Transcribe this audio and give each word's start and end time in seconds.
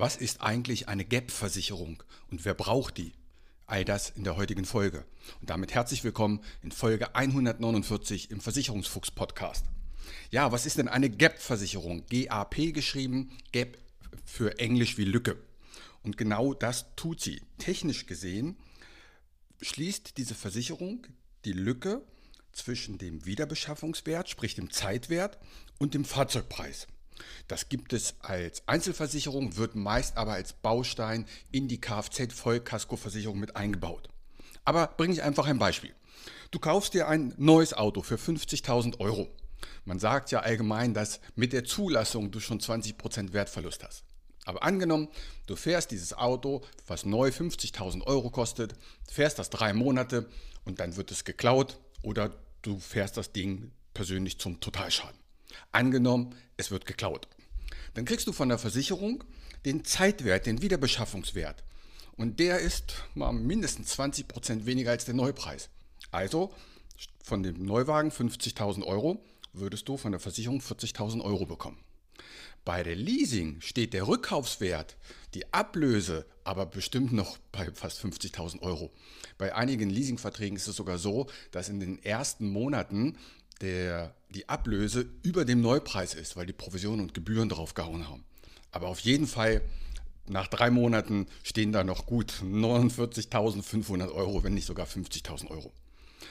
Was 0.00 0.14
ist 0.14 0.42
eigentlich 0.42 0.86
eine 0.86 1.04
GAP-Versicherung 1.04 2.04
und 2.30 2.44
wer 2.44 2.54
braucht 2.54 2.98
die? 2.98 3.14
All 3.66 3.84
das 3.84 4.10
in 4.10 4.22
der 4.22 4.36
heutigen 4.36 4.64
Folge. 4.64 5.04
Und 5.40 5.50
damit 5.50 5.74
herzlich 5.74 6.04
willkommen 6.04 6.38
in 6.62 6.70
Folge 6.70 7.16
149 7.16 8.30
im 8.30 8.40
Versicherungsfuchs-Podcast. 8.40 9.64
Ja, 10.30 10.52
was 10.52 10.66
ist 10.66 10.78
denn 10.78 10.86
eine 10.86 11.10
GAP-Versicherung? 11.10 12.04
GAP 12.06 12.72
geschrieben, 12.72 13.36
GAP 13.50 13.76
für 14.24 14.60
Englisch 14.60 14.98
wie 14.98 15.04
Lücke. 15.04 15.36
Und 16.04 16.16
genau 16.16 16.54
das 16.54 16.94
tut 16.94 17.20
sie. 17.20 17.42
Technisch 17.58 18.06
gesehen 18.06 18.56
schließt 19.62 20.16
diese 20.16 20.36
Versicherung 20.36 21.08
die 21.44 21.54
Lücke 21.54 22.02
zwischen 22.52 22.98
dem 22.98 23.26
Wiederbeschaffungswert, 23.26 24.28
sprich 24.28 24.54
dem 24.54 24.70
Zeitwert, 24.70 25.38
und 25.78 25.94
dem 25.94 26.04
Fahrzeugpreis. 26.04 26.86
Das 27.46 27.68
gibt 27.68 27.92
es 27.92 28.14
als 28.20 28.62
Einzelversicherung, 28.66 29.56
wird 29.56 29.74
meist 29.74 30.16
aber 30.16 30.32
als 30.32 30.52
Baustein 30.52 31.26
in 31.50 31.68
die 31.68 31.80
Kfz-Vollkaskoversicherung 31.80 33.38
mit 33.38 33.56
eingebaut. 33.56 34.08
Aber 34.64 34.86
bringe 34.86 35.14
ich 35.14 35.22
einfach 35.22 35.46
ein 35.46 35.58
Beispiel. 35.58 35.94
Du 36.50 36.58
kaufst 36.58 36.94
dir 36.94 37.08
ein 37.08 37.34
neues 37.36 37.74
Auto 37.74 38.02
für 38.02 38.16
50.000 38.16 39.00
Euro. 39.00 39.28
Man 39.84 39.98
sagt 39.98 40.30
ja 40.30 40.40
allgemein, 40.40 40.94
dass 40.94 41.20
mit 41.34 41.52
der 41.52 41.64
Zulassung 41.64 42.30
du 42.30 42.40
schon 42.40 42.60
20% 42.60 43.32
Wertverlust 43.32 43.84
hast. 43.84 44.04
Aber 44.44 44.62
angenommen, 44.62 45.08
du 45.46 45.56
fährst 45.56 45.90
dieses 45.90 46.14
Auto, 46.14 46.62
was 46.86 47.04
neu 47.04 47.28
50.000 47.28 48.06
Euro 48.06 48.30
kostet, 48.30 48.74
fährst 49.06 49.38
das 49.38 49.50
drei 49.50 49.74
Monate 49.74 50.26
und 50.64 50.80
dann 50.80 50.96
wird 50.96 51.10
es 51.10 51.24
geklaut 51.24 51.78
oder 52.02 52.34
du 52.62 52.78
fährst 52.78 53.18
das 53.18 53.32
Ding 53.32 53.72
persönlich 53.92 54.38
zum 54.38 54.60
Totalschaden. 54.60 55.18
Angenommen, 55.72 56.34
es 56.56 56.70
wird 56.70 56.86
geklaut. 56.86 57.28
Dann 57.94 58.04
kriegst 58.04 58.26
du 58.26 58.32
von 58.32 58.48
der 58.48 58.58
Versicherung 58.58 59.24
den 59.64 59.84
Zeitwert, 59.84 60.46
den 60.46 60.62
Wiederbeschaffungswert. 60.62 61.64
Und 62.16 62.40
der 62.40 62.58
ist 62.58 63.04
mal 63.14 63.32
mindestens 63.32 63.98
20% 63.98 64.66
weniger 64.66 64.90
als 64.90 65.04
der 65.04 65.14
Neupreis. 65.14 65.70
Also 66.10 66.52
von 67.22 67.42
dem 67.42 67.64
Neuwagen 67.64 68.10
50.000 68.10 68.84
Euro 68.84 69.22
würdest 69.52 69.88
du 69.88 69.96
von 69.96 70.12
der 70.12 70.20
Versicherung 70.20 70.60
40.000 70.60 71.22
Euro 71.22 71.46
bekommen. 71.46 71.78
Bei 72.64 72.82
der 72.82 72.96
Leasing 72.96 73.60
steht 73.60 73.94
der 73.94 74.06
Rückkaufswert, 74.06 74.96
die 75.34 75.52
Ablöse, 75.52 76.26
aber 76.44 76.66
bestimmt 76.66 77.12
noch 77.12 77.38
bei 77.52 77.70
fast 77.72 78.04
50.000 78.04 78.60
Euro. 78.60 78.90
Bei 79.38 79.54
einigen 79.54 79.88
Leasingverträgen 79.88 80.56
ist 80.56 80.68
es 80.68 80.76
sogar 80.76 80.98
so, 80.98 81.28
dass 81.50 81.68
in 81.68 81.80
den 81.80 82.02
ersten 82.02 82.50
Monaten 82.50 83.16
der, 83.60 84.14
die 84.30 84.48
Ablöse 84.48 85.06
über 85.22 85.44
dem 85.44 85.60
Neupreis 85.60 86.14
ist, 86.14 86.36
weil 86.36 86.46
die 86.46 86.52
Provisionen 86.52 87.00
und 87.00 87.14
Gebühren 87.14 87.48
drauf 87.48 87.74
gehauen 87.74 88.08
haben. 88.08 88.24
Aber 88.70 88.88
auf 88.88 89.00
jeden 89.00 89.26
Fall, 89.26 89.62
nach 90.26 90.48
drei 90.48 90.70
Monaten 90.70 91.26
stehen 91.42 91.72
da 91.72 91.84
noch 91.84 92.06
gut 92.06 92.32
49.500 92.42 94.12
Euro, 94.12 94.44
wenn 94.44 94.54
nicht 94.54 94.66
sogar 94.66 94.86
50.000 94.86 95.50
Euro. 95.50 95.72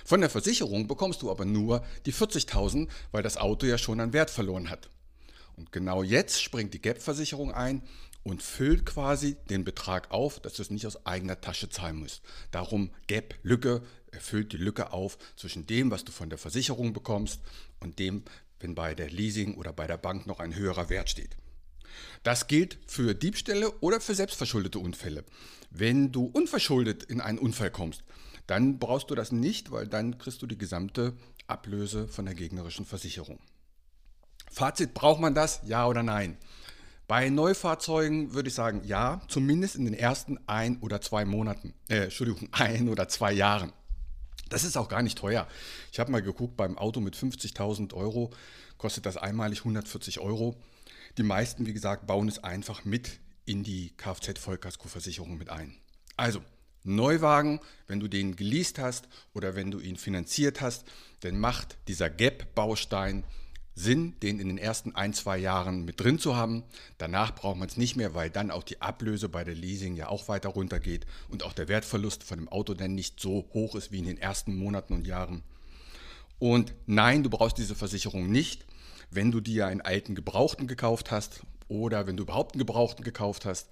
Von 0.05 0.21
der 0.21 0.29
Versicherung 0.29 0.87
bekommst 0.87 1.21
du 1.21 1.31
aber 1.31 1.45
nur 1.45 1.83
die 2.05 2.13
40.000, 2.13 2.87
weil 3.11 3.23
das 3.23 3.37
Auto 3.37 3.65
ja 3.65 3.77
schon 3.77 3.99
an 3.99 4.13
Wert 4.13 4.29
verloren 4.29 4.69
hat. 4.69 4.89
Und 5.55 5.71
genau 5.71 6.03
jetzt 6.03 6.41
springt 6.41 6.73
die 6.73 6.81
Gap-Versicherung 6.81 7.51
ein 7.51 7.81
und 8.23 8.43
füllt 8.43 8.85
quasi 8.85 9.37
den 9.49 9.63
Betrag 9.63 10.11
auf, 10.11 10.39
dass 10.39 10.53
du 10.53 10.61
es 10.61 10.69
nicht 10.69 10.85
aus 10.85 11.05
eigener 11.05 11.41
Tasche 11.41 11.69
zahlen 11.69 11.97
musst. 11.97 12.21
Darum 12.51 12.91
Gap, 13.07 13.35
Lücke, 13.41 13.81
erfüllt 14.11 14.53
die 14.53 14.57
Lücke 14.57 14.91
auf 14.93 15.17
zwischen 15.35 15.67
dem, 15.67 15.91
was 15.91 16.03
du 16.03 16.11
von 16.11 16.29
der 16.29 16.37
Versicherung 16.37 16.93
bekommst 16.93 17.41
und 17.79 17.99
dem, 17.99 18.23
wenn 18.59 18.75
bei 18.75 18.95
der 18.95 19.09
Leasing 19.09 19.55
oder 19.55 19.73
bei 19.73 19.87
der 19.87 19.97
Bank 19.97 20.27
noch 20.27 20.39
ein 20.39 20.55
höherer 20.55 20.89
Wert 20.89 21.09
steht. 21.09 21.37
Das 22.23 22.47
gilt 22.47 22.77
für 22.87 23.13
Diebstähle 23.15 23.71
oder 23.79 24.01
für 24.01 24.15
selbstverschuldete 24.15 24.79
Unfälle. 24.79 25.23
Wenn 25.69 26.11
du 26.11 26.25
unverschuldet 26.25 27.03
in 27.03 27.21
einen 27.21 27.39
Unfall 27.39 27.71
kommst, 27.71 28.03
dann 28.45 28.79
brauchst 28.79 29.09
du 29.09 29.15
das 29.15 29.31
nicht, 29.31 29.71
weil 29.71 29.87
dann 29.87 30.17
kriegst 30.17 30.41
du 30.41 30.47
die 30.47 30.57
gesamte 30.57 31.13
Ablöse 31.47 32.07
von 32.07 32.25
der 32.25 32.35
gegnerischen 32.35 32.85
Versicherung. 32.85 33.39
Fazit, 34.49 34.93
braucht 34.93 35.19
man 35.19 35.35
das? 35.35 35.61
Ja 35.65 35.87
oder 35.87 36.03
nein? 36.03 36.37
Bei 37.07 37.29
Neufahrzeugen 37.29 38.33
würde 38.33 38.49
ich 38.49 38.55
sagen, 38.55 38.81
ja, 38.85 39.21
zumindest 39.29 39.75
in 39.75 39.85
den 39.85 39.93
ersten 39.93 40.39
ein 40.45 40.77
oder 40.81 40.99
zwei 40.99 41.23
Monaten, 41.23 41.73
äh, 41.89 42.05
Entschuldigung, 42.05 42.49
ein 42.51 42.89
oder 42.89 43.07
zwei 43.07 43.31
Jahren. 43.31 43.71
Das 44.49 44.63
ist 44.63 44.77
auch 44.77 44.89
gar 44.89 45.01
nicht 45.01 45.17
teuer. 45.17 45.47
Ich 45.91 45.99
habe 45.99 46.11
mal 46.11 46.21
geguckt, 46.21 46.57
beim 46.57 46.77
Auto 46.77 46.99
mit 46.99 47.15
50.000 47.15 47.93
Euro 47.93 48.31
kostet 48.77 49.05
das 49.05 49.17
einmalig 49.17 49.59
140 49.59 50.19
Euro. 50.19 50.55
Die 51.17 51.23
meisten, 51.23 51.65
wie 51.65 51.73
gesagt, 51.73 52.07
bauen 52.07 52.27
es 52.27 52.43
einfach 52.43 52.85
mit 52.85 53.19
in 53.45 53.63
die 53.63 53.93
Kfz-Vollkaskoversicherung 53.97 55.37
mit 55.37 55.49
ein. 55.49 55.75
Also, 56.15 56.41
Neuwagen, 56.83 57.59
wenn 57.87 57.99
du 57.99 58.07
den 58.07 58.35
geleast 58.35 58.79
hast 58.79 59.07
oder 59.33 59.55
wenn 59.55 59.71
du 59.71 59.79
ihn 59.79 59.97
finanziert 59.97 60.61
hast, 60.61 60.85
dann 61.21 61.39
macht 61.39 61.77
dieser 61.87 62.09
Gap-Baustein 62.09 63.23
Sinn, 63.77 64.19
den 64.21 64.39
in 64.39 64.47
den 64.47 64.57
ersten 64.57 64.95
ein, 64.95 65.13
zwei 65.13 65.37
Jahren 65.37 65.85
mit 65.85 65.99
drin 65.99 66.17
zu 66.17 66.35
haben. 66.35 66.63
Danach 66.97 67.35
braucht 67.35 67.57
man 67.57 67.67
es 67.67 67.77
nicht 67.77 67.95
mehr, 67.95 68.15
weil 68.15 68.31
dann 68.31 68.49
auch 68.49 68.63
die 68.63 68.81
Ablöse 68.81 69.29
bei 69.29 69.43
der 69.43 69.53
Leasing 69.53 69.95
ja 69.95 70.09
auch 70.09 70.27
weiter 70.27 70.49
runtergeht 70.49 71.05
und 71.29 71.43
auch 71.43 71.53
der 71.53 71.67
Wertverlust 71.67 72.23
von 72.23 72.39
dem 72.39 72.49
Auto 72.49 72.73
dann 72.73 72.95
nicht 72.95 73.19
so 73.19 73.47
hoch 73.53 73.75
ist 73.75 73.91
wie 73.91 73.99
in 73.99 74.05
den 74.05 74.17
ersten 74.17 74.55
Monaten 74.55 74.93
und 74.93 75.05
Jahren. 75.05 75.43
Und 76.39 76.73
nein, 76.87 77.21
du 77.21 77.29
brauchst 77.29 77.59
diese 77.59 77.75
Versicherung 77.75 78.31
nicht, 78.31 78.65
wenn 79.11 79.31
du 79.31 79.41
dir 79.41 79.67
einen 79.67 79.81
alten 79.81 80.15
Gebrauchten 80.15 80.65
gekauft 80.65 81.11
hast 81.11 81.41
oder 81.67 82.07
wenn 82.07 82.17
du 82.17 82.23
überhaupt 82.23 82.53
einen 82.53 82.59
Gebrauchten 82.59 83.03
gekauft 83.03 83.45
hast 83.45 83.69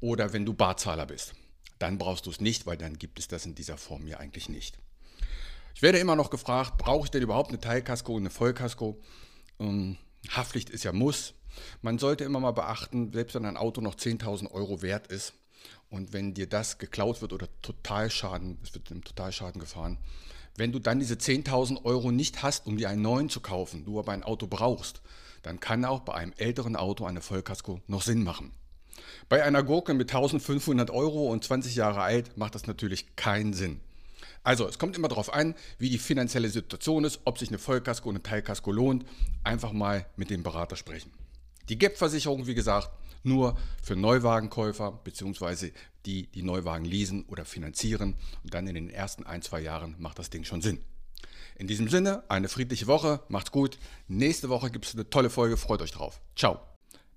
oder 0.00 0.32
wenn 0.32 0.46
du 0.46 0.54
Barzahler 0.54 1.04
bist. 1.04 1.34
Dann 1.78 1.98
brauchst 1.98 2.24
du 2.24 2.30
es 2.30 2.40
nicht, 2.40 2.64
weil 2.64 2.78
dann 2.78 2.98
gibt 2.98 3.18
es 3.18 3.28
das 3.28 3.44
in 3.44 3.54
dieser 3.54 3.76
Form 3.76 4.06
ja 4.06 4.18
eigentlich 4.18 4.48
nicht. 4.48 4.78
Ich 5.74 5.82
werde 5.82 5.98
immer 5.98 6.16
noch 6.16 6.30
gefragt, 6.30 6.78
brauche 6.78 7.04
ich 7.04 7.10
denn 7.10 7.22
überhaupt 7.22 7.50
eine 7.50 7.60
Teilkasko 7.60 8.14
und 8.14 8.22
eine 8.22 8.30
Vollkasko? 8.30 9.00
Ähm, 9.60 9.96
Haftpflicht 10.30 10.70
ist 10.70 10.84
ja 10.84 10.92
Muss. 10.92 11.34
Man 11.82 11.98
sollte 11.98 12.24
immer 12.24 12.40
mal 12.40 12.52
beachten, 12.52 13.12
selbst 13.12 13.34
wenn 13.34 13.44
ein 13.44 13.56
Auto 13.56 13.80
noch 13.80 13.94
10.000 13.94 14.50
Euro 14.50 14.82
wert 14.82 15.06
ist 15.06 15.34
und 15.90 16.12
wenn 16.12 16.34
dir 16.34 16.48
das 16.48 16.78
geklaut 16.78 17.22
wird 17.22 17.32
oder 17.32 17.48
Totalschaden, 17.62 18.58
es 18.62 18.74
wird 18.74 18.90
im 18.90 19.04
Totalschaden 19.04 19.60
gefahren, 19.60 19.98
wenn 20.56 20.72
du 20.72 20.78
dann 20.78 20.98
diese 20.98 21.14
10.000 21.14 21.84
Euro 21.84 22.10
nicht 22.10 22.42
hast, 22.42 22.66
um 22.66 22.76
dir 22.76 22.88
einen 22.88 23.02
neuen 23.02 23.28
zu 23.28 23.40
kaufen, 23.40 23.84
du 23.84 23.98
aber 23.98 24.12
ein 24.12 24.22
Auto 24.22 24.46
brauchst, 24.46 25.02
dann 25.42 25.60
kann 25.60 25.84
auch 25.84 26.00
bei 26.00 26.14
einem 26.14 26.32
älteren 26.36 26.76
Auto 26.76 27.04
eine 27.04 27.20
Vollkasko 27.20 27.80
noch 27.86 28.02
Sinn 28.02 28.24
machen. 28.24 28.52
Bei 29.28 29.42
einer 29.42 29.62
Gurke 29.62 29.94
mit 29.94 30.10
1500 30.10 30.90
Euro 30.90 31.30
und 31.30 31.44
20 31.44 31.74
Jahre 31.74 32.02
alt 32.02 32.36
macht 32.36 32.54
das 32.54 32.66
natürlich 32.66 33.16
keinen 33.16 33.52
Sinn. 33.52 33.80
Also, 34.44 34.68
es 34.68 34.78
kommt 34.78 34.96
immer 34.96 35.08
darauf 35.08 35.32
an, 35.32 35.54
wie 35.78 35.88
die 35.88 35.98
finanzielle 35.98 36.50
Situation 36.50 37.04
ist, 37.04 37.20
ob 37.24 37.38
sich 37.38 37.48
eine 37.48 37.58
Vollkasko 37.58 38.08
und 38.10 38.16
eine 38.16 38.22
Teilkasko 38.22 38.70
lohnt. 38.70 39.06
Einfach 39.42 39.72
mal 39.72 40.06
mit 40.16 40.30
dem 40.30 40.42
Berater 40.42 40.76
sprechen. 40.76 41.10
Die 41.70 41.78
GAP-Versicherung, 41.78 42.46
wie 42.46 42.54
gesagt, 42.54 42.90
nur 43.22 43.56
für 43.82 43.96
Neuwagenkäufer 43.96 45.00
bzw. 45.02 45.72
die, 46.04 46.26
die 46.26 46.42
Neuwagen 46.42 46.84
leasen 46.84 47.24
oder 47.24 47.46
finanzieren. 47.46 48.16
Und 48.42 48.52
dann 48.52 48.66
in 48.66 48.74
den 48.74 48.90
ersten 48.90 49.24
ein, 49.24 49.40
zwei 49.40 49.60
Jahren 49.60 49.96
macht 49.98 50.18
das 50.18 50.28
Ding 50.28 50.44
schon 50.44 50.60
Sinn. 50.60 50.78
In 51.56 51.66
diesem 51.66 51.88
Sinne, 51.88 52.24
eine 52.28 52.48
friedliche 52.48 52.86
Woche, 52.86 53.20
macht's 53.28 53.50
gut. 53.50 53.78
Nächste 54.08 54.50
Woche 54.50 54.70
gibt 54.70 54.84
es 54.84 54.94
eine 54.94 55.08
tolle 55.08 55.30
Folge, 55.30 55.56
freut 55.56 55.80
euch 55.80 55.92
drauf. 55.92 56.20
Ciao. 56.36 56.60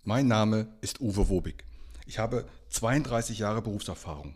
Mein 0.06 0.28
Name 0.28 0.70
ist 0.80 1.02
Uwe 1.02 1.28
Wobig. 1.28 1.66
Ich 2.06 2.20
habe 2.20 2.48
32 2.70 3.40
Jahre 3.40 3.62
Berufserfahrung. 3.62 4.36